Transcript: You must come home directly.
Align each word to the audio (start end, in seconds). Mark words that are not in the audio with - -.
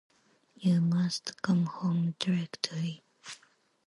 You 0.55 0.81
must 0.81 1.39
come 1.43 1.67
home 1.67 2.15
directly. 2.17 3.03